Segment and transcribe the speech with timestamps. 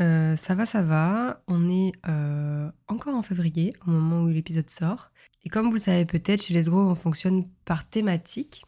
[0.00, 1.42] Euh, ça va, ça va.
[1.48, 5.10] On est euh, encore en février, au moment où l'épisode sort.
[5.44, 8.64] Et comme vous le savez peut-être, chez Les Grow, on fonctionne par thématique.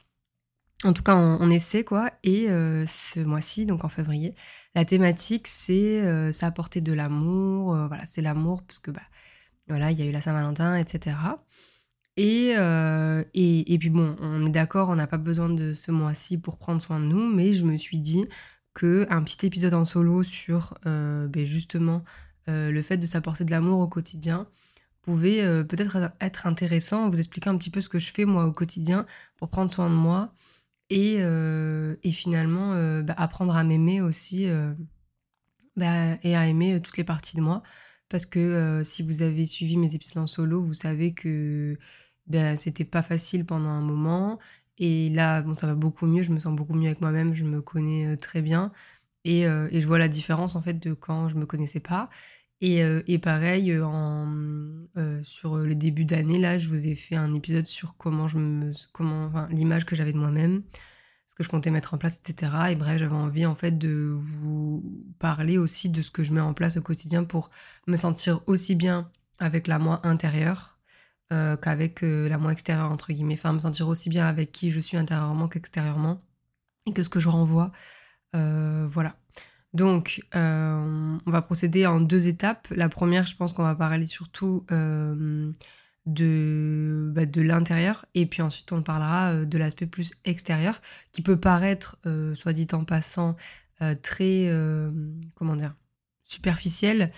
[0.85, 2.13] En tout cas, on, essaie quoi.
[2.23, 4.33] Et euh, ce mois-ci, donc en février,
[4.77, 7.75] la thématique, c'est ça apporter de l'amour.
[7.89, 9.03] voilà, c'est l'amour parce que bah,
[9.69, 11.17] voilà, il y a eu la Saint-Valentin, etc.
[12.17, 16.39] Et, et, et, puis bon, on est d'accord, on n'a pas besoin de ce mois-ci
[16.39, 18.25] pour prendre soin de nous, mais je me suis dit,
[18.83, 22.05] un petit épisode en solo sur euh, ben, justement
[22.49, 24.47] euh, le fait de s'apporter de l'amour au quotidien
[25.03, 28.47] pouvait euh, peut-être être intéressant, vous expliquer un petit peu ce que je fais moi
[28.47, 30.33] au quotidien pour prendre soin de moi
[30.91, 31.17] et,
[32.13, 34.47] finalement bah, apprendre à m'aimer aussi
[35.77, 37.63] bah, et à aimer toutes les parties de moi.
[38.09, 41.77] Parce que si vous avez suivi mes épisodes en solo, vous savez que
[42.27, 44.39] ben, c'était pas facile pendant un moment
[44.79, 47.45] et là, bon, ça va beaucoup mieux, je me sens beaucoup mieux avec moi-même, je
[47.45, 48.73] me connais euh, très bien.
[49.25, 52.09] Et, euh, et, je vois la différence en fait de quand je me connaissais pas.
[52.61, 54.27] Et, euh, et pareil, en,
[55.23, 58.73] sur le début d'année, là, je vous ai fait un épisode sur comment je me,
[58.93, 60.63] comment, enfin, l'image que j'avais de moi-même,
[61.29, 62.53] ce que je comptais mettre en place, etc.
[62.71, 64.83] Et bref, j'avais envie en fait de vous
[65.19, 67.51] parler aussi de ce que je mets en place au quotidien pour
[67.87, 70.78] me sentir aussi bien avec la moi intérieure
[71.31, 73.35] euh, qu'avec euh, la moi extérieure, entre guillemets.
[73.35, 76.23] Enfin, me sentir aussi bien avec qui je suis intérieurement qu'extérieurement
[76.87, 77.71] et que ce que je renvoie.
[78.35, 79.17] Euh, voilà.
[79.75, 82.69] Donc, on va procéder en deux étapes.
[82.71, 85.53] La première, je pense qu'on va parler surtout de,
[87.15, 90.81] bah, de l'intérieur et puis ensuite on parlera de l'aspect plus extérieur
[91.13, 91.99] qui peut paraître,
[92.35, 93.37] soit dit en passant,
[94.01, 94.51] très,
[95.35, 95.75] comment dire,
[96.25, 97.13] superficiel.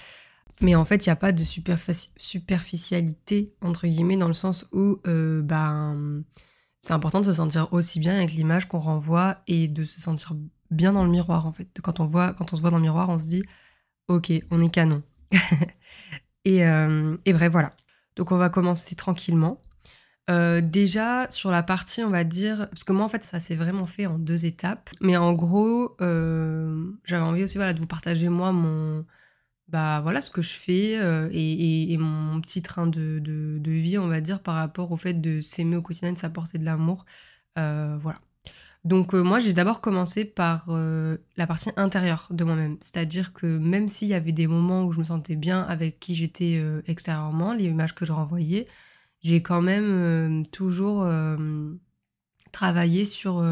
[0.60, 5.00] Mais en fait, il n'y a pas de superficialité, entre guillemets, dans le sens où
[5.06, 6.22] euh, ben,
[6.78, 10.34] c'est important de se sentir aussi bien avec l'image qu'on renvoie et de se sentir
[10.70, 11.68] bien dans le miroir, en fait.
[11.82, 13.42] Quand on, voit, quand on se voit dans le miroir, on se dit,
[14.08, 15.02] OK, on est canon.
[16.44, 17.72] et, euh, et, bref, voilà.
[18.16, 19.62] Donc on va commencer tranquillement.
[20.28, 23.56] Euh, déjà, sur la partie, on va dire, parce que moi, en fait, ça s'est
[23.56, 24.90] vraiment fait en deux étapes.
[25.00, 29.06] Mais en gros, j'avais envie aussi voilà, de vous partager, moi, mon
[29.70, 34.20] bah voilà ce que je fais euh, et, mon petit train de, vie, on va
[34.20, 37.04] dire, par rapport au fait de s'aimer au quotidien, de s'apporter de l'amour.
[37.58, 38.18] Euh, voilà.
[38.84, 42.78] Donc euh, moi, j'ai d'abord commencé par la partie intérieure de moi-même.
[42.80, 46.14] C'est-à-dire que même s'il y avait des moments où je me sentais bien avec qui
[46.14, 48.66] j'étais extérieurement, l'image que je renvoyais,
[49.22, 51.06] j'ai quand même toujours
[52.52, 53.44] travaillé sur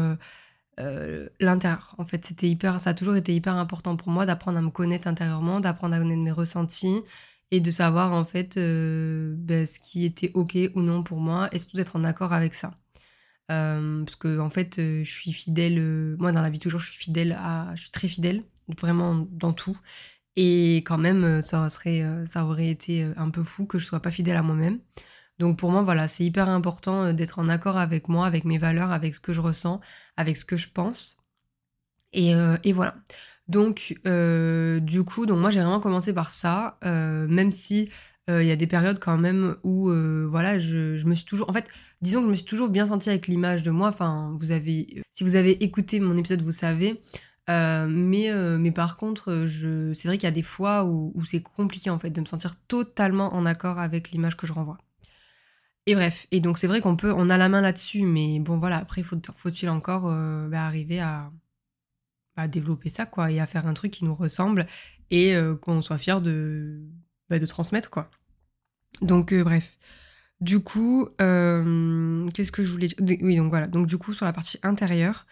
[0.79, 1.95] euh, l'intérieur.
[1.97, 4.69] En fait, c'était hyper, ça a toujours été hyper important pour moi d'apprendre à me
[4.69, 7.01] connaître intérieurement, d'apprendre à connaître mes ressentis
[7.51, 11.49] et de savoir en fait euh, ben, ce qui était ok ou non pour moi
[11.51, 12.71] et surtout d'être en accord avec ça.
[13.51, 16.15] Euh, parce que en fait, je suis fidèle.
[16.19, 18.43] moi, dans la vie toujours, je suis fidèle à, je suis très fidèle,
[18.79, 19.77] vraiment dans tout.
[20.35, 24.11] Et quand même, ça serait, ça aurait été un peu fou que je sois pas
[24.11, 24.79] fidèle à moi-même.
[25.39, 28.57] Donc pour moi, voilà, c'est hyper important euh, d'être en accord avec moi, avec mes
[28.57, 29.79] valeurs, avec ce que je ressens,
[30.17, 31.17] avec ce que je pense.
[32.13, 32.95] Et, euh, voilà.
[33.47, 37.89] Donc euh, du coup, donc moi j'ai vraiment commencé par ça, même si
[38.29, 39.89] il y a des périodes quand même où
[40.29, 41.67] voilà, je, me suis toujours, en fait,
[42.01, 43.87] disons que je me suis toujours bien sentie avec l'image de moi.
[43.89, 47.01] Enfin, vous avez, si vous avez écouté mon épisode, vous savez.
[47.47, 51.41] mais, mais par contre, je, c'est vrai qu'il y a des fois où, où c'est
[51.41, 54.77] compliqué en fait de me sentir totalement en accord avec l'image que je renvoie.
[55.89, 58.59] Et bref, et donc c'est vrai qu'on peut, on a la main là-dessus, mais bon
[58.59, 61.31] voilà, après faut, faut-il encore euh, bah, arriver à,
[62.47, 64.67] développer ça quoi, et à faire un truc qui nous ressemble
[65.09, 66.79] et euh, qu'on soit fier de,
[67.27, 68.11] bah, transmettre quoi.
[69.01, 69.79] Donc euh, bref,
[70.41, 73.17] du coup, qu'est-ce que je voulais dire?
[73.21, 75.25] Oui donc voilà, donc du coup sur la partie intérieure,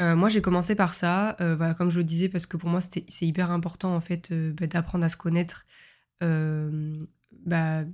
[0.00, 3.06] moi j'ai commencé par ça, voilà, comme je le disais parce que pour moi c'est
[3.20, 5.64] hyper important en fait bah, d'apprendre à se connaître.
[6.20, 7.84] Bah,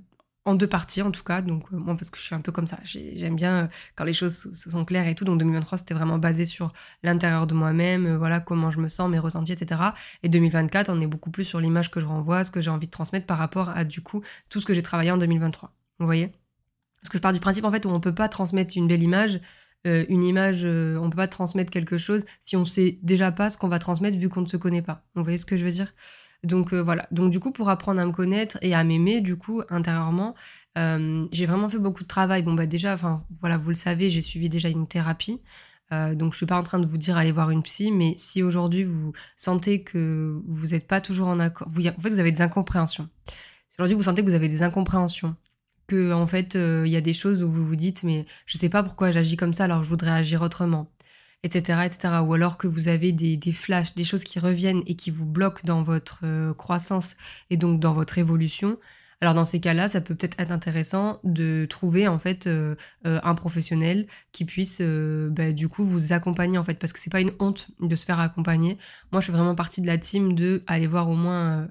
[0.45, 1.41] en deux parties en tout cas.
[1.41, 4.03] Donc euh, moi parce que je suis un peu comme ça, j'aime bien euh, quand
[4.03, 5.25] les choses sont claires et tout.
[5.25, 9.09] Donc 2023 c'était vraiment basé sur l'intérieur de moi-même, euh, voilà comment je me sens,
[9.09, 9.81] mes ressentis, etc.
[10.23, 12.87] Et 2024 on est beaucoup plus sur l'image que je renvoie, ce que j'ai envie
[12.87, 15.71] de transmettre par rapport à du coup tout ce que j'ai travaillé en 2023.
[15.99, 16.31] Vous voyez?
[17.01, 19.03] Parce que je pars du principe en fait où on peut pas transmettre une belle
[19.03, 19.39] image.
[19.85, 23.69] une image, on peut pas transmettre quelque chose si on sait déjà pas ce qu'on
[23.69, 25.05] va transmettre vu qu'on ne se connaît pas.
[25.15, 25.93] Vous voyez ce que je veux dire?
[26.43, 27.07] Donc euh, voilà.
[27.11, 30.35] Donc du coup, pour apprendre à me connaître et à m'aimer, du coup, intérieurement,
[30.77, 32.43] euh, j'ai vraiment fait beaucoup de travail.
[32.43, 35.41] Bon bah déjà, enfin voilà, vous le savez, j'ai suivi déjà une thérapie.
[35.91, 38.13] Euh, donc je suis pas en train de vous dire aller voir une psy, mais
[38.15, 42.19] si aujourd'hui vous sentez que vous n'êtes pas toujours en accord, vous, en fait vous
[42.19, 43.09] avez des incompréhensions.
[43.69, 45.35] Si aujourd'hui vous sentez que vous avez des incompréhensions,
[45.87, 48.69] que en fait il y a des choses où vous vous dites mais je sais
[48.69, 50.91] pas pourquoi j'agis comme ça alors je voudrais agir autrement
[51.43, 52.15] etc., etc.
[52.25, 55.25] Ou alors que vous avez des, des, flashs, des choses qui reviennent et qui vous
[55.25, 57.15] bloquent dans votre euh, croissance
[57.49, 58.77] et donc dans votre évolution.
[59.21, 62.75] Alors dans ces cas-là, ça peut peut-être être intéressant de trouver en fait euh,
[63.05, 67.09] euh, un professionnel qui puisse bah, du coup vous accompagner en fait parce que c'est
[67.09, 68.77] pas une honte de se faire accompagner.
[69.11, 71.67] Moi, je suis vraiment partie de la team de aller voir au moins,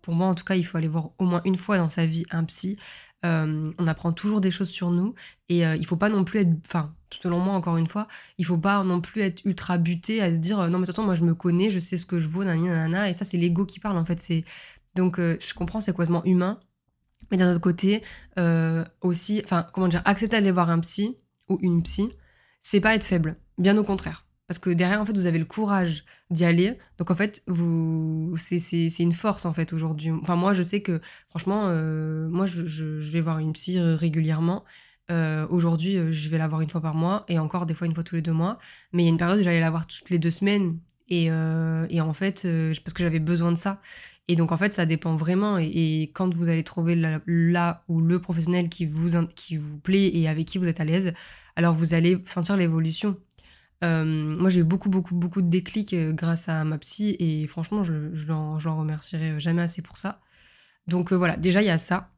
[0.00, 2.06] pour moi en tout cas, il faut aller voir au moins une fois dans sa
[2.06, 2.78] vie un psy
[3.24, 5.14] on apprend toujours des choses sur nous
[5.48, 8.58] et il faut pas non plus être, enfin, selon moi encore une fois, il faut
[8.58, 11.24] pas non plus être ultra buté à se dire euh, non mais façon moi je
[11.24, 13.98] me connais, je sais ce que je vaux, nanana, et ça c'est l'ego qui parle
[13.98, 14.20] en fait.
[14.20, 14.44] C'est
[14.94, 16.60] donc je comprends c'est complètement humain,
[17.30, 18.02] mais d'un autre côté
[19.00, 21.16] aussi, enfin comment dire, accepter d'aller voir un psy
[21.48, 22.10] ou une psy,
[22.60, 24.26] c'est pas être faible, bien au contraire.
[24.52, 26.76] Parce que derrière, en fait, vous avez le courage d'y aller.
[26.98, 28.58] Donc, en fait, vous, c'est,
[28.98, 30.10] une force, en fait, aujourd'hui.
[30.10, 31.00] Enfin, moi, je sais que,
[31.30, 34.64] franchement, euh, moi, je, vais voir une psy régulièrement.
[35.12, 37.86] Euh, aujourd'hui, euh, je vais la voir une fois par mois et encore des fois
[37.86, 38.58] une fois tous les deux mois.
[38.92, 40.78] Mais il y a une période où j'allais la voir toutes les deux semaines.
[41.08, 42.46] Et, et en fait,
[42.84, 43.82] parce que j'avais besoin de ça.
[44.28, 45.58] Et donc, en fait, ça dépend vraiment.
[45.58, 50.28] Et, quand vous allez trouver là, ou le professionnel qui vous, qui vous plaît et
[50.28, 51.12] avec qui vous êtes à l'aise,
[51.56, 53.18] alors vous allez sentir l'évolution.
[53.84, 57.46] Euh, moi, j'ai eu beaucoup, beaucoup, beaucoup de déclics euh, grâce à ma psy et
[57.48, 60.20] franchement, je, je l'en remercierai jamais assez pour ça.
[60.86, 62.10] Donc euh, voilà, déjà, il y a ça.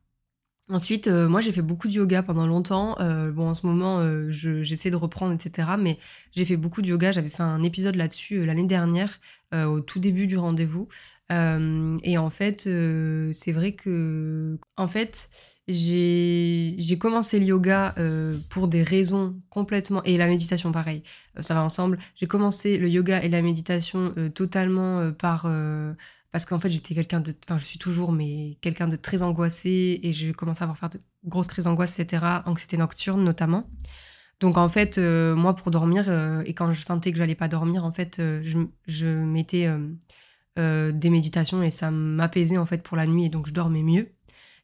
[0.70, 2.96] Ensuite, moi, j'ai fait beaucoup de yoga pendant longtemps.
[3.32, 4.00] bon, en ce moment,
[4.30, 5.72] j'essaie de reprendre, etc.
[5.78, 5.98] Mais
[6.32, 7.12] j'ai fait beaucoup de yoga.
[7.12, 9.20] J'avais fait un épisode là-dessus l'année dernière,
[9.52, 10.88] au tout début du rendez-vous.
[11.30, 12.62] et en fait,
[13.32, 15.28] c'est vrai que, en fait,
[15.66, 21.02] j'ai commencé le yoga euh, pour des raisons complètement et la méditation pareil
[21.38, 25.48] euh, ça va ensemble j'ai commencé le yoga et la méditation euh, totalement par
[26.34, 30.00] parce qu'en fait j'étais quelqu'un de enfin je suis toujours mais quelqu'un de très angoissé
[30.02, 33.70] et j'ai commencé à avoir faire de grosses crises d'angoisse etc anxiété nocturne notamment
[34.40, 36.10] donc en fait moi pour dormir
[36.44, 39.70] et quand je sentais que j'allais pas dormir en fait je, je mettais
[40.56, 44.08] des méditations et ça m'apaisait en fait pour la nuit et donc je dormais mieux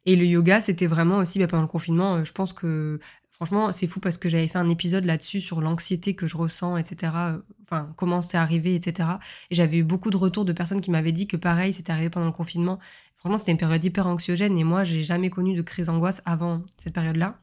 [0.06, 2.16] et le yoga, c'était vraiment aussi bah, pendant le confinement.
[2.16, 3.00] Euh, je pense que
[3.40, 6.76] franchement, c'est fou parce que j'avais fait un épisode là-dessus sur l'anxiété que je ressens,
[6.76, 7.12] etc.
[7.16, 9.08] Euh, enfin, comment c'est arrivé, etc.
[9.50, 12.10] Et j'avais eu beaucoup de retours de personnes qui m'avaient dit que pareil, c'était arrivé
[12.10, 12.78] pendant le confinement.
[13.16, 16.62] Franchement, c'était une période hyper anxiogène et moi, j'ai jamais connu de crise d'angoisse avant
[16.76, 17.40] cette période-là.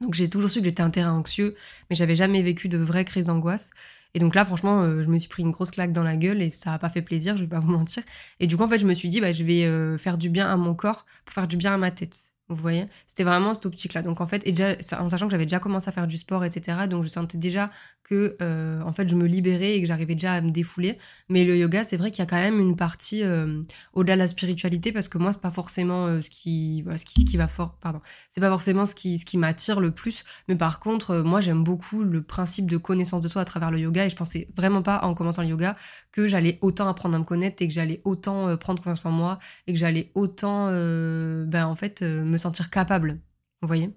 [0.00, 1.54] Donc j'ai toujours su que j'étais un terrain anxieux,
[1.90, 3.70] mais j'avais jamais vécu de vraie crise d'angoisse.
[4.14, 6.42] Et donc là, franchement, euh, je me suis pris une grosse claque dans la gueule
[6.42, 8.02] et ça n'a pas fait plaisir, je vais pas vous mentir.
[8.40, 10.28] Et du coup, en fait, je me suis dit, bah, je vais euh, faire du
[10.28, 12.29] bien à mon corps pour faire du bien à ma tête.
[12.50, 12.86] Vous voyez?
[13.06, 14.02] C'était vraiment cette optique-là.
[14.02, 16.88] Donc en fait, déjà, en sachant que j'avais déjà commencé à faire du sport, etc.,
[16.88, 17.70] donc je sentais déjà
[18.10, 20.98] que euh, en fait, je me libérais et que j'arrivais déjà à me défouler.
[21.28, 23.62] Mais le yoga, c'est vrai qu'il y a quand même une partie euh,
[23.94, 27.20] au-delà de la spiritualité, parce que moi, c'est pas forcément euh, ce qui, ce qui,
[27.20, 30.24] ce qui va fort, pardon, c'est pas forcément ce qui, ce qui m'attire le plus.
[30.48, 33.78] Mais par contre, moi, j'aime beaucoup le principe de connaissance de soi à travers le
[33.78, 35.76] yoga, et je pensais vraiment pas en commençant le yoga
[36.10, 39.38] que j'allais autant apprendre à me connaître et que j'allais autant prendre confiance en moi
[39.68, 43.20] et que j'allais autant, ben en fait, me sentir capable.
[43.62, 43.90] Vous voyez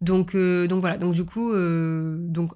[0.00, 0.96] donc, donc voilà.
[0.96, 2.52] Donc du coup, donc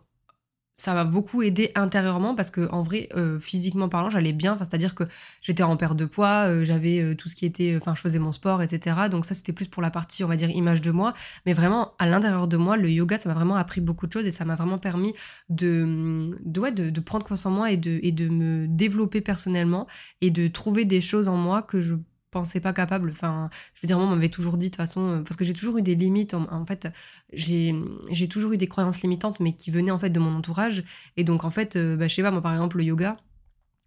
[0.74, 4.74] ça m'a beaucoup aidé intérieurement parce que en vrai euh, physiquement parlant j'allais bien c'est
[4.74, 5.04] à dire que
[5.42, 8.18] j'étais en perte de poids euh, j'avais euh, tout ce qui était enfin je faisais
[8.18, 10.90] mon sport etc donc ça c'était plus pour la partie on va dire image de
[10.90, 11.12] moi
[11.44, 14.26] mais vraiment à l'intérieur de moi le yoga ça m'a vraiment appris beaucoup de choses
[14.26, 15.12] et ça m'a vraiment permis
[15.50, 19.86] de de, de, prendre confiance en moi et de, et de me développer personnellement
[20.20, 21.94] et de trouver des choses en moi que je
[22.32, 23.10] pensais pas capable.
[23.10, 25.44] Enfin, je veux dire, moi, on m'avait toujours dit de toute façon, euh, parce que
[25.44, 26.34] j'ai toujours eu des limites.
[26.34, 26.88] En, fait,
[27.32, 30.82] j'ai toujours eu des croyances limitantes, mais qui venaient en fait de mon entourage.
[31.16, 33.16] Et donc, en fait, euh, bah, je sais pas, moi, par exemple, le yoga.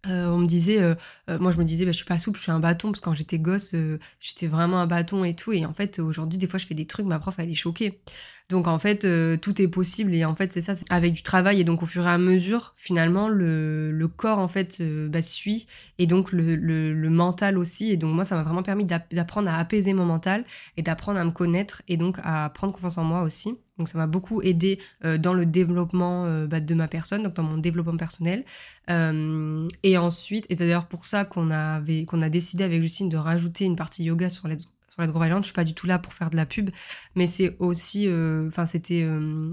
[0.08, 0.94] Euh, on me disait, euh,
[1.30, 3.00] euh, moi je me disais, bah, je suis pas souple, je suis un bâton, parce
[3.00, 3.74] que quand j'étais gosse,
[4.20, 5.52] j'étais vraiment un bâton et tout.
[5.52, 8.00] Et en fait, aujourd'hui, des fois, je fais des trucs, ma prof, elle est choquée.
[8.48, 9.06] Donc en fait,
[9.40, 10.14] tout est possible.
[10.14, 11.60] Et en fait, c'est ça, avec du travail.
[11.60, 15.66] Et donc au fur et à mesure, finalement, le, corps, en fait, bah, suit.
[15.98, 17.90] Et donc le, mental aussi.
[17.90, 20.44] Et donc moi, ça m'a vraiment permis d'apprendre à apaiser mon mental
[20.76, 23.56] et d'apprendre à me connaître et donc à prendre confiance en moi aussi.
[23.78, 24.78] Donc ça m'a beaucoup aidé
[25.18, 28.44] dans le développement bah, de ma personne, donc dans mon développement personnel.
[28.88, 33.16] et ensuite, et c'est d'ailleurs pour ça qu'on avait qu'on a décidé avec Justine de
[33.16, 35.42] rajouter une partie yoga sur Let's, sur Let's Grow Island.
[35.42, 36.70] Je suis pas du tout là pour faire de la pub,
[37.14, 38.08] mais c'est aussi,
[38.46, 39.06] enfin c'était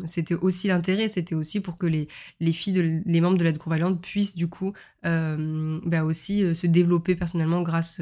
[0.06, 2.08] c'était aussi l'intérêt, c'était aussi pour que les,
[2.40, 7.16] les filles, les membres de Let's Grow Island puissent du coup bah, aussi se développer
[7.16, 8.00] personnellement grâce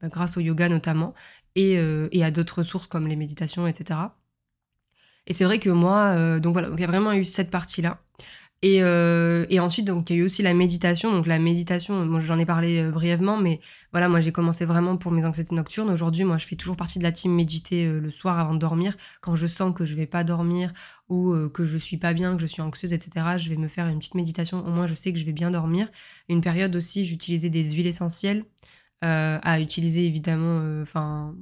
[0.00, 1.14] bah, grâce au yoga notamment
[1.54, 1.74] et,
[2.12, 4.00] et à d'autres ressources comme les méditations, etc.
[5.26, 8.00] Et c'est vrai que moi, euh, donc voilà, il y a vraiment eu cette partie-là.
[8.64, 11.10] Et, euh, et, ensuite, donc, il y a eu aussi la méditation.
[11.10, 13.60] Donc, la méditation, moi, j'en ai parlé euh, brièvement, mais
[13.90, 15.90] voilà, moi, j'ai commencé vraiment pour mes anxiétés nocturnes.
[15.90, 18.96] Aujourd'hui, moi, je fais toujours partie de la team méditer le soir avant de dormir.
[19.20, 20.72] Quand je sens que je vais pas dormir
[21.08, 23.88] ou que je suis pas bien, que je suis anxieuse, etc., je vais me faire
[23.88, 24.64] une petite méditation.
[24.64, 25.88] Au moins, je sais que je vais bien dormir.
[26.28, 28.44] Une période aussi, j'utilisais des huiles essentielles
[29.00, 31.34] à utiliser, évidemment, enfin,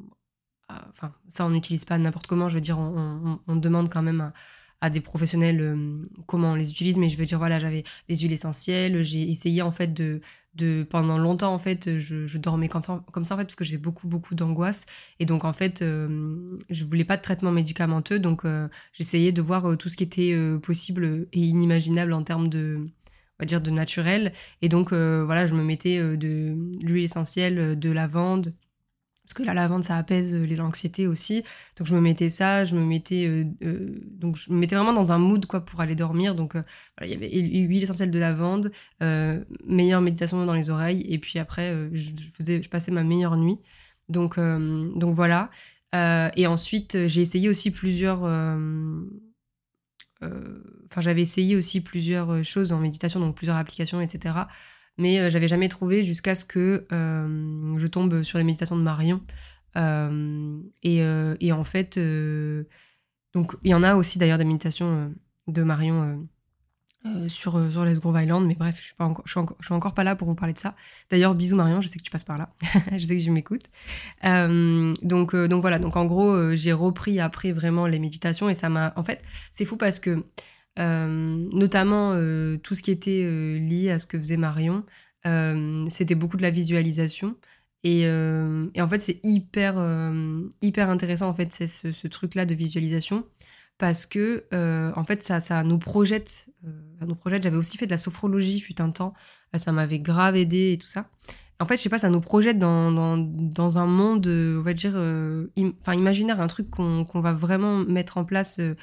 [0.90, 2.48] enfin, ça, on n'utilise pas n'importe comment.
[2.48, 4.32] Je veux dire, on, demande quand même
[4.80, 6.98] à, des professionnels euh, comment on les utilise.
[6.98, 9.02] Mais je veux dire, voilà, j'avais des huiles essentielles.
[9.02, 10.20] J'ai essayé, en fait, de,
[10.54, 12.94] de, pendant longtemps, en fait, je, dormais comme ça,
[13.34, 14.86] en fait, parce que j'ai beaucoup, beaucoup d'angoisse.
[15.18, 18.18] Et donc, en fait, euh, je voulais pas de traitement médicamenteux.
[18.18, 22.86] Donc, euh, j'essayais de voir tout ce qui était possible et inimaginable en termes de
[23.38, 27.90] on va dire de naturel et donc voilà je me mettais de l'huile essentielle de
[27.90, 28.52] lavande
[29.30, 31.44] parce que la lavande ça apaise euh, l'anxiété aussi.
[31.76, 34.92] Donc je me mettais ça je me mettais euh, euh, donc je me mettais vraiment
[34.92, 36.34] dans un mood quoi pour aller dormir.
[36.34, 36.66] Donc voilà
[37.02, 38.72] il y avait huile essentielle de lavande
[39.64, 41.06] meilleure méditation dans les oreilles.
[41.08, 43.58] Et puis après je, faisais je passais ma meilleure nuit.
[44.08, 45.50] Donc donc voilà.
[45.94, 48.24] Et ensuite j'ai essayé aussi plusieurs
[50.22, 54.40] enfin j'avais essayé aussi plusieurs choses en méditation donc plusieurs applications etc
[55.00, 58.82] mais euh, j'avais jamais trouvé jusqu'à ce que euh, je tombe sur les méditations de
[58.82, 59.20] Marion.
[59.76, 61.98] Euh, et, en fait,
[63.34, 65.12] donc il y en a aussi d'ailleurs des méditations
[65.48, 66.28] de Marion.
[67.28, 70.04] sur, sur Les Grove Island, mais bref, je suis, pas encore, je, suis encore, pas
[70.04, 70.76] là pour vous parler de ça.
[71.08, 72.50] D'ailleurs, bisous Marion, je sais que tu passes par là,
[72.92, 73.64] je sais que je m'écoute.
[74.22, 78.92] donc, donc voilà, donc en gros, j'ai repris après vraiment les méditations et ça m'a.
[78.96, 80.22] En fait, c'est fou parce que euh,
[80.78, 84.84] notamment euh, tout ce qui était euh, lié à ce que faisait Marion,
[85.88, 87.36] c'était beaucoup de la visualisation.
[87.82, 89.74] Et, en fait, c'est hyper,
[90.62, 93.26] hyper intéressant, en fait, ce, truc-là de visualisation,
[93.78, 94.44] parce que,
[94.96, 96.48] en fait, ça, ça nous projette.
[97.06, 97.42] nous projette.
[97.42, 99.14] J'avais aussi fait de la sophrologie, fut un temps.
[99.56, 101.10] Ça m'avait grave aidé et tout ça.
[101.60, 104.96] En fait, je sais pas, ça nous projette dans, dans, un monde, on va dire,
[105.92, 108.76] imaginaire, un truc qu'on va vraiment mettre en place euh,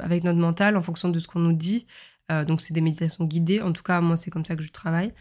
[0.00, 1.86] avec notre mental en fonction de ce qu'on nous dit.
[2.30, 3.60] Euh, donc, c'est des méditations guidées.
[3.60, 5.12] En tout cas, moi, c'est comme ça que je travaille.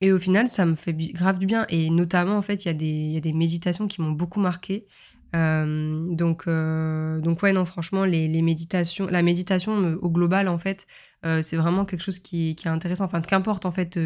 [0.00, 1.66] Et au final, ça me fait grave du bien.
[1.68, 4.86] Et notamment, en fait, il y, y, a des méditations qui m'ont beaucoup marqué.
[5.34, 10.86] Euh, donc, donc ouais, non, franchement, les, les, méditations, la méditation au global, en fait,
[11.42, 13.04] c'est vraiment quelque chose qui, qui, est intéressant.
[13.06, 13.98] Enfin, qu'importe, en fait,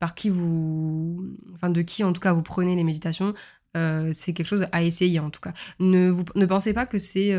[0.00, 3.34] par qui vous, enfin, de qui, en tout cas, vous prenez les méditations,
[3.74, 5.52] c'est quelque chose à essayer, en tout cas.
[5.78, 7.32] Ne, vous, ne pensez pas que c'est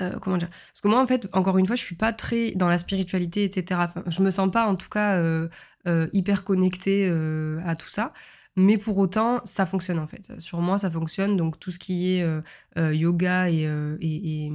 [0.00, 0.48] euh, comment dire?
[0.48, 3.44] Parce que moi, en fait, encore une fois, je suis pas très dans la spiritualité,
[3.44, 3.80] etc.
[3.84, 5.48] Enfin, je me sens pas, en tout cas, euh,
[5.86, 7.08] euh, hyper connectée
[7.64, 8.12] à tout ça.
[8.56, 10.38] Mais pour autant, ça fonctionne en fait.
[10.40, 11.36] Sur moi, ça fonctionne.
[11.36, 12.26] Donc tout ce qui est
[12.76, 13.68] yoga et,
[14.00, 14.52] et,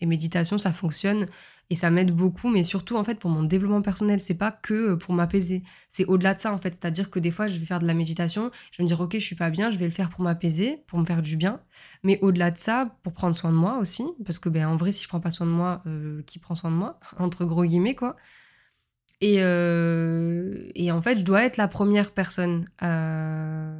[0.00, 1.26] et, méditation, ça fonctionne
[1.70, 2.48] et ça m'aide beaucoup.
[2.48, 5.62] Mais surtout, en fait, pour mon développement personnel, c'est pas que pour m'apaiser.
[5.88, 6.74] C'est au-delà de ça, en fait.
[6.74, 9.14] C'est-à-dire que des fois, je vais faire de la méditation, je vais me dire, ok,
[9.14, 11.60] je suis pas bien, je vais le faire pour m'apaiser, pour me faire du bien.
[12.02, 14.92] Mais au-delà de ça, pour prendre soin de moi aussi, parce que ben en vrai,
[14.92, 17.64] si je prends pas soin de moi, euh, qui prend soin de moi Entre gros
[17.64, 18.16] guillemets, quoi.
[19.20, 23.77] Et, euh, et en fait, je dois être la première personne euh,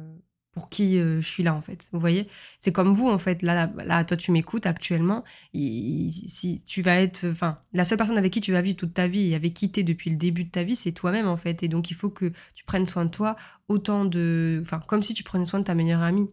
[0.59, 1.87] pour qui je suis là, en fait.
[1.93, 2.27] Vous voyez?
[2.57, 3.41] C'est comme vous, en fait.
[3.43, 5.23] Là, là toi, tu m'écoutes actuellement.
[5.53, 7.25] si tu vas être...
[7.25, 9.71] Enfin, la seule personne avec qui tu vas vivre toute ta vie et avec qui
[9.71, 11.63] tu es depuis le début de ta vie, c'est toi-même, en fait.
[11.63, 13.37] Et donc, il faut que tu prennes soin de toi
[13.69, 14.59] autant de...
[14.61, 16.29] Enfin, comme si tu prenais soin de ta meilleure amie.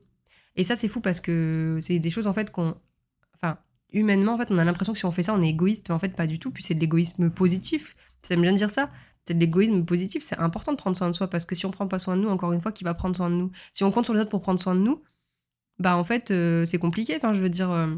[0.57, 2.75] Et ça, c'est fou parce que c'est des choses en fait qu'on.
[3.35, 3.59] Enfin,
[3.93, 5.95] humainement, en fait, on a l'impression que si on fait ça, on est égoïste, mais
[5.95, 6.51] en fait, pas du tout.
[6.51, 7.95] Puis c'est de l'égoïsme positif.
[8.23, 8.91] Ça me bien dire ça?
[9.27, 10.23] C'est de l'égoïsme positif.
[10.23, 12.23] C'est important de prendre soin de soi parce que si on prend pas soin de
[12.23, 13.51] nous, encore une fois, qui va prendre soin de nous?
[13.73, 15.03] Si on compte sur les autres pour prendre soin de nous,
[15.79, 17.17] bah en fait, euh, c'est compliqué.
[17.17, 17.97] Enfin, je veux dire, euh,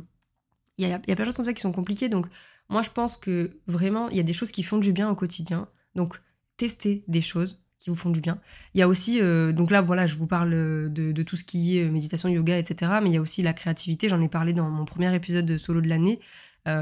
[0.78, 2.08] il y, a, plein de choses comme ça qui sont compliquées.
[2.08, 2.26] Donc,
[2.68, 5.14] moi, je pense que vraiment, il y a des choses qui font du bien au
[5.14, 5.68] quotidien.
[5.94, 6.20] Donc,
[6.56, 8.40] tester des choses qui vous font du bien.
[8.74, 11.78] Il y a aussi, euh, donc là, voilà, je vous parle de, tout ce qui
[11.78, 12.92] est méditation, yoga, etc.
[13.02, 14.08] Mais il y a aussi la créativité.
[14.08, 16.20] J'en ai parlé dans mon premier épisode de solo de l'année.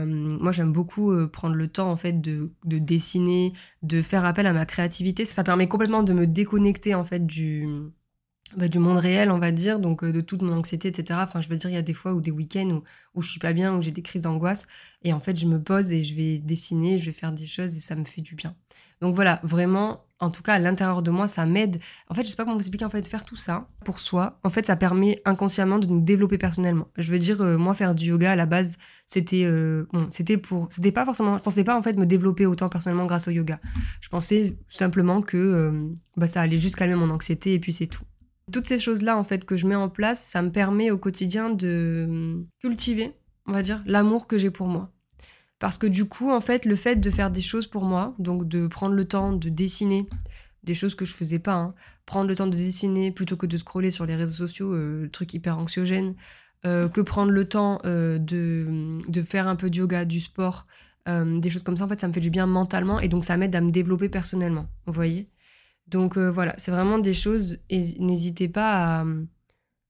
[0.05, 3.53] Moi, j'aime beaucoup prendre le temps, en fait, de, de, dessiner,
[3.83, 5.25] de faire appel à ma créativité.
[5.25, 7.67] Ça permet complètement de me déconnecter, en fait, du,
[8.57, 11.19] bah, du monde réel, on va dire, donc de toute mon anxiété, etc.
[11.23, 12.83] Enfin, je veux dire, il y a des fois ou des week-ends où,
[13.15, 14.67] où je suis pas bien, où j'ai des crises d'angoisse,
[15.03, 17.77] et en fait, je me pose et je vais dessiner, je vais faire des choses
[17.77, 18.55] et ça me fait du bien.
[19.03, 21.79] Donc voilà, vraiment, en tout cas, à l'intérieur de moi, ça m'aide.
[22.09, 24.39] En fait, je sais pas comment vous expliquer, en fait, faire tout ça pour soi,
[24.43, 26.89] en fait, ça permet inconsciemment de nous développer personnellement.
[26.97, 29.47] Je veux dire, moi, faire du yoga, à la base, c'était,
[29.93, 33.05] bon, c'était pour, c'était pas forcément, je pensais pas, en fait, me développer autant personnellement
[33.05, 33.61] grâce au yoga.
[34.01, 38.05] Je pensais simplement que, bah, ça allait juste calmer mon anxiété et puis c'est tout.
[38.53, 41.51] Toutes ces choses-là, en fait, que je mets en place, ça me permet au quotidien
[41.51, 43.13] de hum, cultiver,
[43.47, 44.93] on va dire, l'amour que j'ai pour moi.
[45.59, 48.47] Parce que du coup, en fait, le fait de faire des choses pour moi, donc
[48.47, 50.07] de prendre le temps de dessiner,
[50.63, 51.75] des choses que je faisais pas, hein,
[52.05, 55.33] prendre le temps de dessiner plutôt que de scroller sur les réseaux sociaux, euh, truc
[55.35, 56.15] hyper anxiogène,
[56.67, 60.67] euh, que prendre le temps euh, de, de, faire un peu de yoga, du sport,
[61.09, 63.37] des choses comme ça, en fait, ça me fait du bien mentalement et donc ça
[63.37, 64.67] m'aide à me développer personnellement.
[64.87, 65.29] Vous voyez
[65.89, 69.05] donc euh, voilà, c'est vraiment des choses et n'hésitez pas à...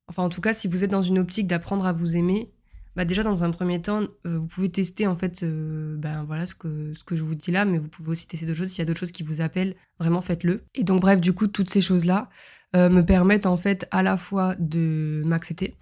[0.09, 2.53] Enfin en tout cas, si vous êtes dans une optique d'apprendre à vous aimer,
[2.95, 6.47] bah déjà dans un premier temps, euh, vous pouvez tester en fait euh, ben voilà
[6.47, 8.69] ce que, ce que je vous dis là, mais vous pouvez aussi tester d'autres choses.
[8.69, 10.65] S'il y a d'autres choses qui vous appellent, vraiment faites-le.
[10.75, 12.29] Et donc bref, du coup, toutes ces choses-là
[12.75, 15.75] me permettent en fait à la fois de m'accepter,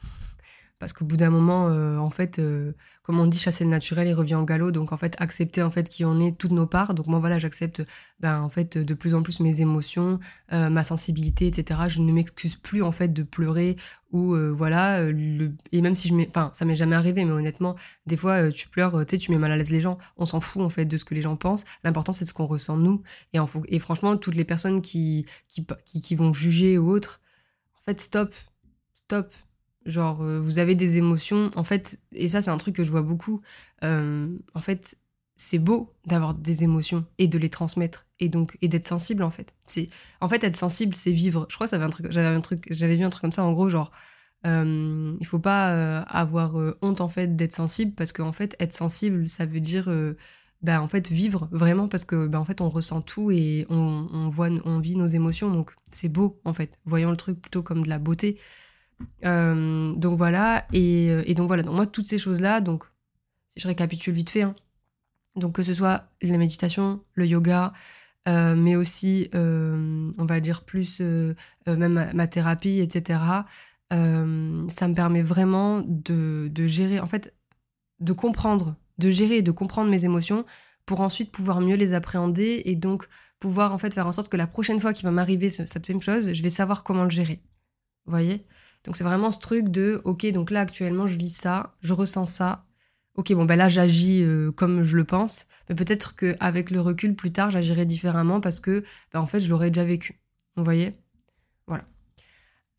[0.78, 2.40] parce qu'au bout d'un moment, en fait
[3.04, 4.70] comme on dit, chasser le naturel, il revient en galop.
[4.70, 6.94] Donc, en fait, accepter en fait qui on est, toutes nos parts.
[6.94, 7.82] Donc, moi, voilà, j'accepte
[8.18, 10.18] ben, en fait, de plus en plus mes émotions,
[10.54, 11.82] euh, ma sensibilité, etc.
[11.88, 13.76] Je ne m'excuse plus, en fait, de pleurer
[14.10, 15.02] ou euh, voilà.
[15.02, 15.52] Le...
[15.70, 16.26] Et même si je m'ai.
[16.28, 19.32] Enfin, ça m'est jamais arrivé, mais honnêtement, des fois, euh, tu pleures, tu sais, tu
[19.32, 19.98] mets mal à l'aise les gens.
[20.16, 21.64] On s'en fout, en fait, de ce que les gens pensent.
[21.84, 23.02] L'important, c'est ce qu'on ressent nous.
[23.34, 23.46] Et, en...
[23.68, 27.20] et franchement, toutes les personnes qui, qui, qui, qui vont juger ou autres,
[27.82, 28.34] en fait, stop.
[28.94, 29.34] Stop
[29.86, 31.50] Genre, euh, vous avez des émotions.
[31.56, 33.40] En fait, et ça, c'est un truc que je vois beaucoup.
[33.82, 34.96] Euh, en fait,
[35.36, 39.30] c'est beau d'avoir des émotions et de les transmettre et donc et d'être sensible en
[39.30, 39.54] fait.
[39.66, 39.88] C'est
[40.20, 41.46] en fait être sensible, c'est vivre.
[41.50, 41.72] Je crois que.
[42.10, 42.66] J'avais un truc.
[42.70, 43.44] J'avais vu un truc comme ça.
[43.44, 43.90] En gros, genre,
[44.46, 49.28] euh, il faut pas avoir honte en fait d'être sensible parce qu'en fait, être sensible,
[49.28, 49.88] ça veut dire
[50.64, 54.08] ben, en fait vivre vraiment parce que ben, en fait on ressent tout et on,
[54.12, 57.62] on voit on vit nos émotions donc c'est beau en fait voyons le truc plutôt
[57.62, 58.63] comme de la beauté euh,
[59.22, 62.84] donc voilà, euh, et, donc voilà, donc moi toutes ces choses-là, donc
[63.48, 64.54] si je récapitule vite fait, hein.
[65.36, 67.72] donc que ce soit la méditation, le yoga,
[68.28, 71.00] euh, mais aussi, on va dire plus,
[71.66, 73.20] même ma, thérapie, etc.,
[73.90, 77.34] ça me permet vraiment de, de, gérer, en fait,
[78.00, 80.44] de comprendre, de gérer et de comprendre mes émotions
[80.86, 83.08] pour ensuite pouvoir mieux les appréhender et donc
[83.40, 86.00] pouvoir en fait faire en sorte que la prochaine fois qu'il va m'arriver cette même
[86.00, 87.42] chose, je vais savoir comment le gérer.
[88.06, 88.44] Vous voyez?
[88.84, 92.26] Donc c'est vraiment ce truc de, ok, donc là actuellement je vis ça, je ressens
[92.26, 92.64] ça.
[93.16, 97.14] Ok, bon ben là j'agis euh, comme je le pense, mais peut-être qu'avec le recul
[97.14, 100.20] plus tard j'agirai différemment parce que ben, en fait je l'aurais déjà vécu.
[100.56, 100.94] Vous voyez?
[101.66, 101.84] Voilà.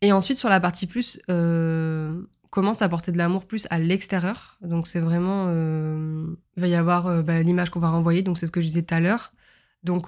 [0.02, 4.58] Et ensuite sur la partie plus, euh, commence à porter de l'amour plus à l'extérieur?
[4.60, 8.46] Donc c'est vraiment, euh, il va y avoir ben, l'image qu'on va renvoyer, donc c'est
[8.46, 9.32] ce que je disais tout à l'heure.
[9.82, 10.06] Donc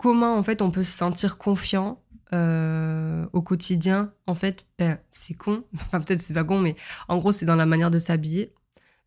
[0.00, 5.34] comment en fait on peut se sentir confiant euh, au quotidien, en fait, ben, c'est
[5.34, 5.64] con.
[5.92, 6.74] Peut-être c'est pas con, mais
[7.08, 8.54] en gros, c'est dans la manière de s'habiller.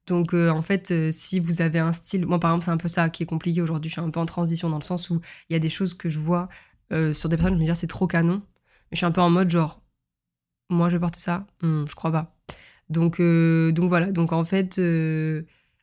[0.07, 2.25] Donc, euh, en fait, euh, si vous avez un style.
[2.27, 3.89] Moi, par exemple, c'est un peu ça qui est compliqué aujourd'hui.
[3.89, 5.95] Je suis un peu en transition dans le sens où il y a des choses
[5.95, 6.49] que je vois
[7.13, 8.43] sur des personnes, je me dis, c'est trop canon.
[8.91, 9.81] Mais je suis un peu en mode genre,
[10.69, 11.47] moi, je vais porter ça?
[11.63, 12.35] Hmm, Je crois pas.
[12.89, 14.11] Donc, donc voilà.
[14.11, 14.79] Donc, en fait.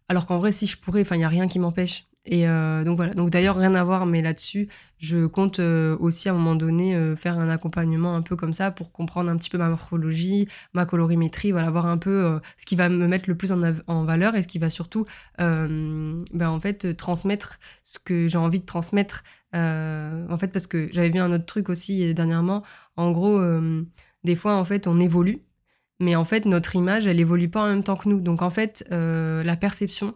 [0.09, 2.10] alors qu'en vrai, si je pourrais, enfin, il n'y a rien qui m'empêche.
[2.27, 3.15] Et euh, donc voilà.
[3.15, 6.95] Donc d'ailleurs, rien à voir, mais là-dessus, je compte euh, aussi à un moment donné
[6.95, 10.47] euh, faire un accompagnement un peu comme ça pour comprendre un petit peu ma morphologie,
[10.75, 14.37] ma colorimétrie, voilà, voir un peu ce qui va me mettre le plus en, valeur
[14.37, 15.07] et ce qui va surtout,
[15.39, 19.25] ben, en fait, transmettre ce que j'ai envie de transmettre.
[19.55, 22.63] en fait, parce que j'avais vu un autre truc aussi dernièrement.
[22.97, 23.41] En gros,
[24.25, 25.43] des fois, en fait, on évolue.
[26.01, 28.21] Mais en fait, notre image, elle évolue pas en même temps que nous.
[28.21, 30.15] Donc, en fait, la perception,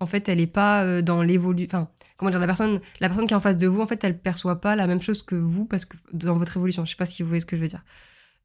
[0.00, 1.66] en fait, elle n'est pas euh, dans l'évolution.
[1.66, 4.02] Enfin, comment dire, la personne, la personne qui est en face de vous, en fait,
[4.04, 6.84] elle perçoit pas la même chose que vous parce que dans votre évolution.
[6.84, 7.84] Je sais pas si vous voyez ce que je veux dire.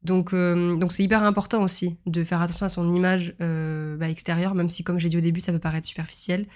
[0.02, 4.08] Donc, euh, donc c'est hyper important aussi de faire attention à son image euh, bah,
[4.08, 6.46] extérieure, même si, comme j'ai dit au début, ça peut paraître superficiel.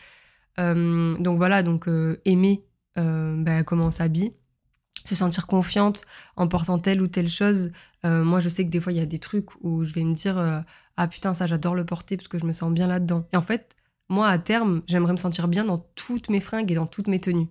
[0.59, 1.89] donc voilà, donc
[2.25, 2.65] aimer
[2.97, 4.33] bah, comment on s'habille,
[5.05, 6.03] se sentir confiante
[6.37, 7.71] en portant telle ou telle chose.
[8.03, 10.15] moi, je sais que des fois, il y a des trucs où je vais me
[10.15, 10.65] dire
[10.97, 13.29] ah putain, ça, j'adore le porter parce que je me sens bien là-dedans.
[13.33, 13.77] Et en fait,
[14.09, 17.21] moi, à terme, j'aimerais me sentir bien dans toutes mes fringues et dans toutes mes
[17.21, 17.49] tenues.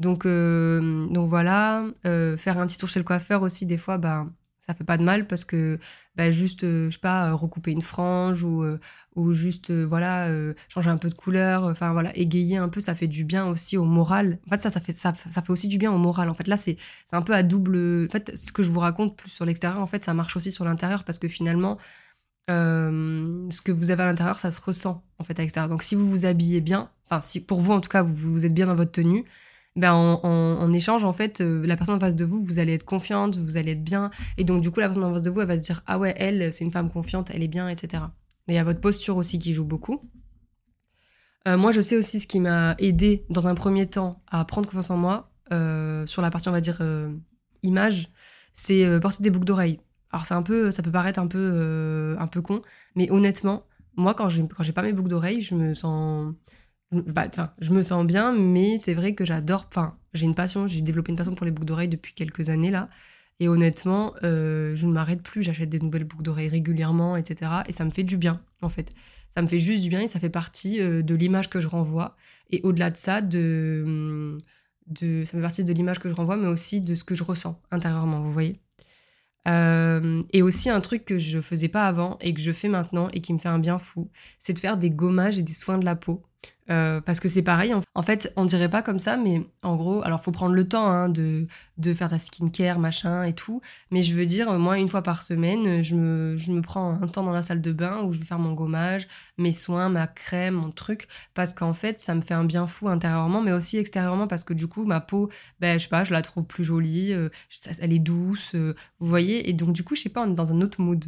[0.00, 3.98] Donc, euh, donc voilà, euh, faire un petit tour chez le coiffeur aussi, des fois,
[3.98, 4.26] bah,
[4.58, 5.78] ça fait pas de mal parce que
[6.16, 8.64] bah, juste, euh, je sais pas, recouper une frange ou,
[9.14, 10.32] ou juste, voilà,
[10.68, 13.76] changer un peu de couleur, enfin voilà, égayer un peu, ça fait du bien aussi
[13.76, 14.38] au moral.
[14.46, 16.30] En fait, ça, ça fait, ça, ça fait aussi du bien au moral.
[16.30, 16.78] En fait, là, c'est
[17.12, 18.06] un peu à double.
[18.08, 20.50] En fait, ce que je vous raconte plus sur l'extérieur, en fait, ça marche aussi
[20.50, 21.76] sur l'intérieur parce que finalement,
[22.50, 25.68] ce que vous avez à l'intérieur, ça se ressent en fait à l'extérieur.
[25.68, 28.54] Donc si vous vous habillez bien, enfin si pour vous en tout cas vous, êtes
[28.54, 29.24] bien dans votre tenue,
[29.76, 32.84] ben en, échange en fait euh, la personne en face de vous vous allez être
[32.84, 35.40] confiante, vous allez être bien et donc du coup la personne en face de vous
[35.40, 38.04] elle va se dire ah ouais elle c'est une femme confiante, elle est bien etc.
[38.48, 40.10] Et il y a votre posture aussi qui joue beaucoup.
[41.46, 44.66] Euh, moi je sais aussi ce qui m'a aidé dans un premier temps à prendre
[44.66, 46.82] confiance en moi euh, sur la partie on va dire
[47.62, 48.10] image,
[48.54, 49.78] c'est porter des boucles d'oreilles.
[50.12, 52.62] Alors c'est un peu, ça peut paraître un peu, euh, un peu con,
[52.96, 53.64] mais honnêtement,
[53.96, 56.34] moi quand j'ai quand j'ai pas mes boucles d'oreilles, je me sens,
[56.92, 57.28] bah,
[57.60, 59.66] je me sens bien, mais c'est vrai que j'adore.
[59.68, 62.70] Enfin, j'ai une passion, j'ai développé une passion pour les boucles d'oreilles depuis quelques années
[62.70, 62.88] là,
[63.40, 65.42] et honnêtement, euh, je ne m'arrête plus.
[65.42, 67.62] J'achète des nouvelles boucles d'oreilles régulièrement, etc.
[67.68, 68.90] Et ça me fait du bien en fait.
[69.30, 71.68] Ça me fait juste du bien et ça fait partie euh, de l'image que je
[71.68, 72.16] renvoie.
[72.50, 74.36] Et au-delà de ça, de,
[74.88, 77.24] de, ça fait partie de l'image que je renvoie, mais aussi de ce que je
[77.24, 78.20] ressens intérieurement.
[78.20, 78.60] Vous voyez.
[79.48, 83.08] Euh, et aussi un truc que je faisais pas avant et que je fais maintenant
[83.12, 85.78] et qui me fait un bien fou, c'est de faire des gommages et des soins
[85.78, 86.22] de la peau.
[86.70, 90.04] Euh, parce que c'est pareil, en fait, on dirait pas comme ça, mais en gros,
[90.04, 93.60] alors faut prendre le temps hein, de, de faire ta skincare, machin et tout.
[93.90, 97.08] Mais je veux dire, moi, une fois par semaine, je me, je me prends un
[97.08, 100.06] temps dans la salle de bain où je vais faire mon gommage, mes soins, ma
[100.06, 103.76] crème, mon truc, parce qu'en fait, ça me fait un bien fou intérieurement, mais aussi
[103.76, 105.28] extérieurement, parce que du coup, ma peau,
[105.58, 107.30] ben, je sais pas, je la trouve plus jolie, euh,
[107.80, 110.52] elle est douce, vous voyez, et donc du coup, je sais pas, on est dans
[110.52, 111.04] un autre mood.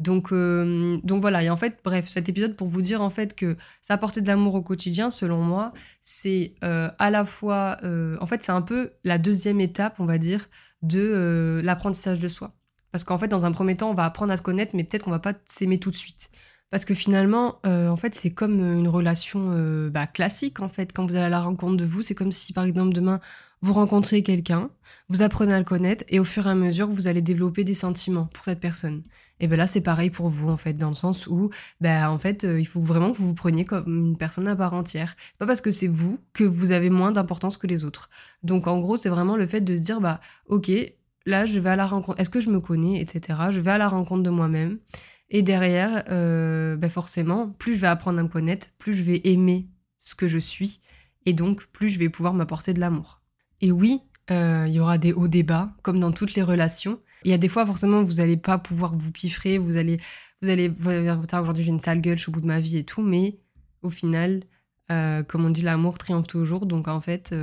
[0.00, 3.34] Donc, euh, donc voilà, et en fait, bref, cet épisode pour vous dire en fait
[3.34, 8.16] que ça apporter de l'amour au quotidien, selon moi, c'est euh, à la fois, euh,
[8.20, 10.48] en fait, c'est un peu la deuxième étape, on va dire,
[10.82, 12.52] de l'apprentissage de soi.
[12.90, 15.04] Parce qu'en fait, dans un premier temps, on va apprendre à se connaître, mais peut-être
[15.04, 16.30] qu'on va pas s'aimer tout de suite.
[16.70, 20.92] Parce que finalement, en fait, c'est comme une relation bah, classique, en fait.
[20.92, 23.20] Quand vous allez à la rencontre de vous, c'est comme si, par exemple, demain,
[23.64, 24.68] vous rencontrez quelqu'un,
[25.08, 27.72] vous apprenez à le connaître et au fur et à mesure, vous allez développer des
[27.72, 29.02] sentiments pour cette personne.
[29.40, 31.48] Et ben là, c'est pareil pour vous, en fait, dans le sens où,
[31.80, 34.54] ben, en fait, euh, il faut vraiment que vous vous preniez comme une personne à
[34.54, 35.16] part entière.
[35.38, 38.10] Pas parce que c'est vous que vous avez moins d'importance que les autres.
[38.42, 40.70] Donc, en gros, c'est vraiment le fait de se dire, bah, ok,
[41.24, 42.20] là, je vais à la rencontre.
[42.20, 43.44] Est-ce que je me connais, etc.
[43.50, 44.78] Je vais à la rencontre de moi-même.
[45.34, 49.20] Et derrière, euh, ben forcément, plus je vais apprendre à me connaître, plus je vais
[49.24, 49.66] aimer
[49.98, 50.80] ce que je suis.
[51.26, 53.20] Et donc, plus je vais pouvoir m'apporter de l'amour.
[53.60, 57.00] Et oui, euh, il y aura des hauts débats, comme dans toutes les relations.
[57.24, 59.96] Il y a des fois, forcément, vous n'allez pas pouvoir vous piffrer, vous allez,
[60.40, 62.84] vous allez, aujourd'hui j'ai une sale gueule, je suis au bout de ma vie et
[62.84, 63.40] tout, mais
[63.82, 64.44] au final,
[64.92, 66.64] euh, comme on dit, l'amour triomphe toujours.
[66.64, 67.34] Donc en fait,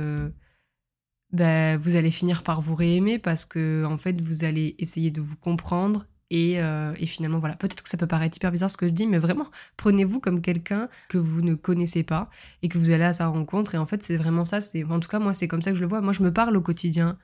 [1.30, 5.20] ben, vous allez finir par vous réaimer parce que en fait, vous allez essayer de
[5.20, 8.86] vous comprendre euh, et, finalement, voilà, peut-être que ça peut paraître hyper bizarre ce que
[8.86, 12.30] je dis, mais vraiment, prenez-vous comme quelqu'un que vous ne connaissez pas
[12.62, 13.74] et que vous allez à sa rencontre.
[13.74, 14.60] Et en fait, c'est vraiment ça.
[14.60, 16.00] C'est En tout cas, moi, c'est comme ça que je le vois.
[16.00, 17.18] Moi, je me parle au quotidien.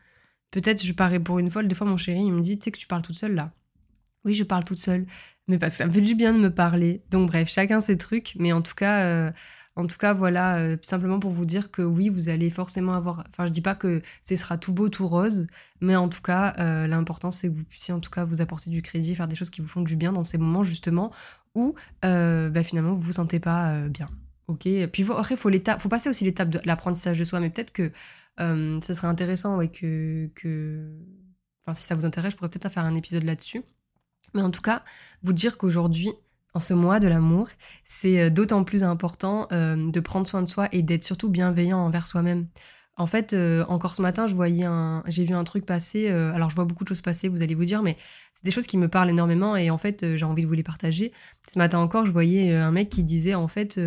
[0.50, 1.68] Peut-être je parais pour une folle.
[1.68, 3.52] Des fois, mon chéri, il me dit, tu sais que tu parles toute seule là.
[4.24, 5.06] Oui, je parle toute seule.
[5.46, 7.02] Mais parce que ça me fait du bien de me parler.
[7.10, 8.34] Donc, bref, chacun ses trucs.
[8.38, 9.32] Mais en tout cas, euh,
[9.78, 13.24] en tout cas, voilà, euh, simplement pour vous dire que oui, vous allez forcément avoir.
[13.28, 15.46] Enfin, je dis pas que ce sera tout beau, tout rose,
[15.80, 18.70] mais en tout cas, euh, l'important c'est que vous puissiez en tout cas vous apporter
[18.70, 21.12] du crédit, faire des choses qui vous font du bien dans ces moments justement
[21.54, 24.08] où euh, bah, finalement vous vous sentez pas bien.
[24.48, 24.62] Ok?
[24.62, 27.92] Puis après, faut faut passer aussi l'étape de l'apprentissage de soi, mais peut-être que
[28.38, 30.90] ce serait intéressant, ouais, que, que,
[31.64, 33.62] enfin, si ça vous intéresse, je pourrais peut-être faire un épisode là-dessus.
[34.34, 34.82] Mais en tout cas,
[35.22, 36.12] vous dire qu'aujourd'hui,
[36.58, 37.46] en ce mois de l'amour,
[37.84, 41.78] c'est euh, d'autant plus important euh, de prendre soin de soi et d'être surtout bienveillant
[41.78, 42.48] envers soi-même.
[42.96, 46.08] En fait, euh, encore ce matin, je voyais un, j'ai vu un truc passer.
[46.08, 47.96] alors, je vois beaucoup de choses passer, vous allez vous dire, mais
[48.32, 50.64] c'est des choses qui me parlent énormément et en fait, j'ai envie de vous les
[50.64, 51.12] partager.
[51.48, 53.78] Ce matin encore, je voyais un mec qui disait, en fait,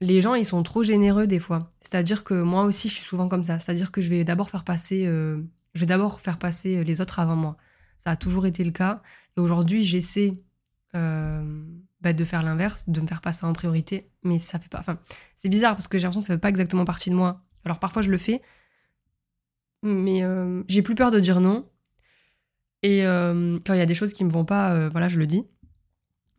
[0.00, 1.70] les gens, ils sont trop généreux des fois.
[1.82, 3.58] C'est-à-dire que moi aussi, je suis souvent comme ça.
[3.58, 7.36] C'est-à-dire que je vais d'abord faire passer, je vais d'abord faire passer les autres avant
[7.36, 7.58] moi.
[7.98, 9.02] Ça a toujours été le cas.
[9.36, 10.38] Et aujourd'hui, j'essaie
[12.00, 14.10] bah, de faire l'inverse, de me faire passer en priorité.
[14.22, 14.78] Mais ça fait pas.
[14.78, 14.98] Enfin,
[15.36, 17.42] c'est bizarre parce que j'ai l'impression que ça fait pas exactement partie de moi.
[17.64, 18.40] Alors parfois je le fais,
[19.82, 21.68] mais euh, j'ai plus peur de dire non.
[22.82, 25.26] Et euh, quand il y a des choses qui me vont pas, voilà, je le
[25.26, 25.44] dis.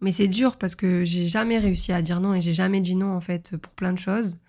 [0.02, 2.96] Mais c'est dur parce que j'ai jamais réussi à dire non et j'ai jamais dit
[2.96, 4.40] non en fait pour plein de choses.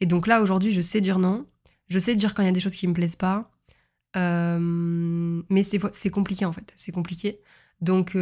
[0.00, 1.46] Et donc là aujourd'hui, je sais dire non.
[1.88, 3.50] Je sais dire quand il y a des choses qui me plaisent pas.
[4.14, 6.72] mais c'est compliqué en fait.
[6.76, 7.40] C'est compliqué.
[7.80, 8.16] Donc,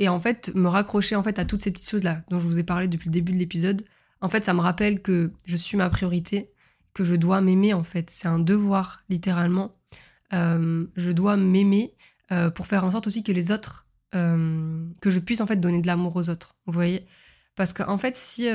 [0.00, 2.58] et en fait, me raccrocher en fait à toutes ces petites choses-là dont je vous
[2.58, 3.82] ai parlé depuis le début de l'épisode,
[4.22, 6.50] en fait, ça me rappelle que je suis ma priorité,
[6.94, 8.08] que je dois m'aimer en fait.
[8.08, 9.76] C'est un devoir, littéralement.
[10.32, 11.94] Euh, je dois m'aimer
[12.32, 15.56] euh, pour faire en sorte aussi que les autres, euh, que je puisse en fait
[15.56, 16.56] donner de l'amour aux autres.
[16.64, 17.06] Vous voyez
[17.54, 18.48] Parce qu'en fait, si,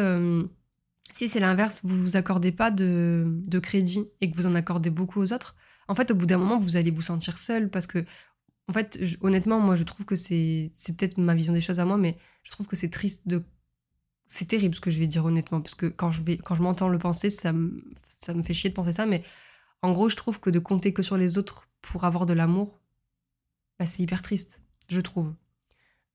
[1.14, 4.90] si c'est l'inverse, vous vous accordez pas de, de, crédit et que vous en accordez
[4.90, 5.56] beaucoup aux autres,
[5.88, 8.04] en fait, au bout d'un moment, vous allez vous sentir seul parce que,
[8.68, 11.98] en fait, honnêtement, moi, je trouve que c'est peut-être ma vision des choses à moi,
[11.98, 13.44] mais je trouve que c'est triste de
[14.28, 16.64] c'est terrible ce que je vais dire honnêtement, parce que quand je, vais, quand je
[16.64, 19.24] m'entends le penser, ça me, ça me fait chier de penser ça, mais
[19.84, 22.80] en gros, je trouve que de compter que sur les autres pour avoir de l'amour,
[23.78, 25.34] bah, c'est hyper triste, je trouve.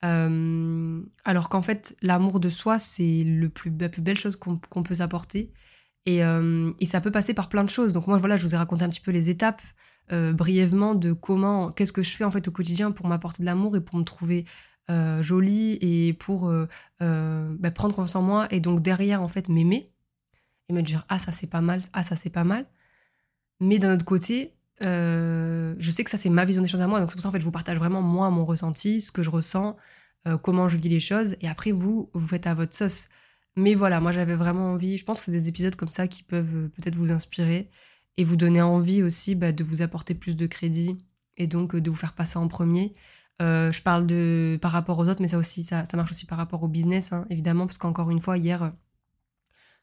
[0.05, 4.57] Euh, alors qu'en fait, l'amour de soi, c'est le plus, la plus belle chose qu'on
[4.83, 5.53] peut s'apporter.
[6.07, 7.93] Et, euh, et, ça peut passer par plein de choses.
[7.93, 9.63] Donc moi, voilà, je vous ai raconté un petit peu les étapes
[10.13, 13.47] euh, brièvement de comment, qu'est-ce que je fais en fait au quotidien pour m'apporter de
[13.47, 14.45] l'amour et pour me trouver
[14.91, 16.67] euh, jolie et pour euh,
[16.99, 19.93] bah, prendre confiance en moi et donc derrière en fait m'aimer
[20.69, 22.67] et me dire ah ça c'est pas mal, ah ça c'est pas mal.
[23.61, 26.99] Mais d'un autre côté, je sais que ça c'est ma vision des choses à moi,
[26.99, 29.23] donc c'est pour ça en fait je vous partage vraiment moi mon ressenti, ce que
[29.23, 29.77] je ressens,
[30.43, 33.09] comment je vis les choses et après vous vous faites à votre sauce.
[33.57, 36.23] Mais voilà, moi j'avais vraiment envie, je pense que c'est des épisodes comme ça qui
[36.23, 37.71] peuvent peut-être vous inspirer
[38.21, 40.99] et vous donner envie aussi bah, de vous apporter plus de crédit
[41.39, 42.93] et donc de vous faire passer en premier.
[43.41, 46.37] Euh, je parle de par rapport aux autres, mais ça aussi, ça, marche aussi par
[46.37, 48.75] rapport au business, hein, évidemment, parce qu'encore une fois, hier,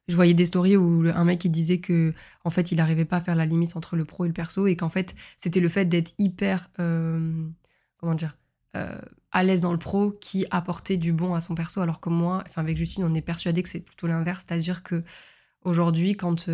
[0.08, 3.17] je voyais des stories où un mec il disait que en fait, il n'arrivait pas
[3.17, 5.69] à faire la limite entre le pro et le perso, et qu'en fait, c'était le
[5.69, 7.43] fait d'être hyper, euh,
[7.97, 8.38] comment dire,
[8.76, 12.10] euh, à l'aise dans le pro qui apportait du bon à son perso, alors que
[12.10, 15.04] moi, enfin avec Justine, on est persuadé que c'est plutôt l'inverse, c'est-à-dire que
[15.63, 16.47] aujourd'hui, quand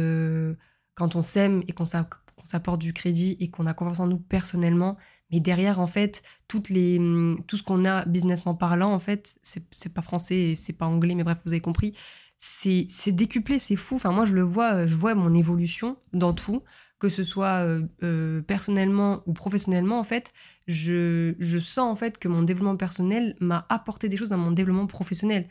[0.95, 4.97] quand on s'aime et qu'on s'apporte du crédit et qu'on a confiance en nous personnellement,
[5.31, 9.37] mais derrière, en fait, toutes les, hum, tout ce qu'on a businessment parlant, en fait,
[9.41, 11.95] c'est pas français et c'est pas anglais, mais bref, vous avez compris,
[12.37, 13.95] c'est décuplé, c'est fou.
[13.95, 16.61] Enfin, moi, je le vois, je vois mon évolution dans tout,
[16.99, 20.31] que ce soit euh, euh, personnellement ou professionnellement, en fait,
[20.67, 24.51] je, je, sens en fait que mon développement personnel m'a apporté des choses dans mon
[24.51, 25.47] développement professionnel.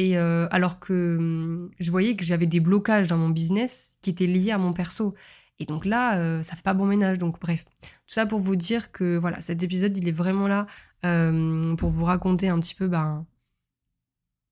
[0.00, 4.26] Euh, alors que hum, je voyais que j'avais des blocages dans mon business qui étaient
[4.26, 5.14] liés à mon perso.
[5.58, 7.18] Et donc là, euh, ça fait pas bon ménage.
[7.18, 10.66] Donc bref, tout ça pour vous dire que voilà, cet épisode, il est vraiment là
[11.04, 13.26] euh, pour vous raconter un petit peu, ben,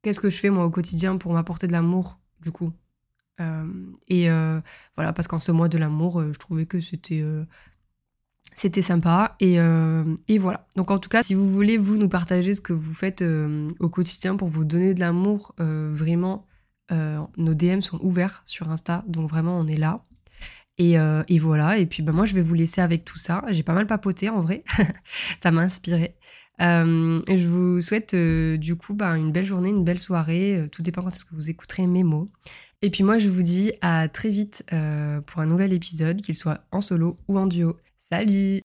[0.03, 2.73] qu'est-ce que je fais moi au quotidien pour m'apporter de l'amour, du coup.
[3.41, 3.67] Euh,
[4.09, 4.29] et
[4.97, 7.25] voilà, parce qu'en ce mois de l'amour, je trouvais que c'était
[8.59, 9.37] c'était sympa.
[9.41, 9.55] Et,
[10.29, 10.67] et, voilà.
[10.77, 13.89] Donc en tout cas, si vous voulez, vous nous partager ce que vous faites au
[13.89, 16.47] quotidien pour vous donner de l'amour, vraiment,
[16.91, 19.05] nos DM sont ouverts sur Insta.
[19.07, 20.05] Donc vraiment, on est là.
[20.81, 23.43] Euh, et, voilà, et puis bah, moi je vais vous laisser avec tout ça.
[23.49, 24.63] J'ai pas mal papoté en vrai,
[25.43, 26.15] ça m'a inspiré.
[26.61, 30.83] Euh, je vous souhaite euh, du coup bah, une belle journée, une belle soirée, tout
[30.83, 32.29] dépend quand est-ce que vous écouterez mes mots.
[32.83, 34.65] Et puis moi je vous dis à très vite
[35.27, 37.77] pour un nouvel épisode, qu'il soit en solo ou en duo.
[38.11, 38.63] Salut